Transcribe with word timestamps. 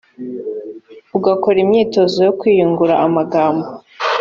ugakora 1.17 1.57
imyitozo 1.65 2.17
yo 2.27 2.33
kwiyungura 2.39 2.93
amagambo 3.05 3.67